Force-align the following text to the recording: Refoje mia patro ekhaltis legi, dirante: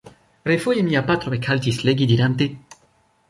Refoje 0.51 0.81
mia 0.87 1.03
patro 1.09 1.35
ekhaltis 1.37 1.79
legi, 1.89 2.07
dirante: 2.13 2.49